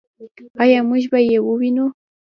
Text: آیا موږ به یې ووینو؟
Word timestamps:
آیا 0.61 0.79
موږ 0.89 1.03
به 1.11 1.19
یې 1.29 1.37
ووینو؟ 1.43 1.85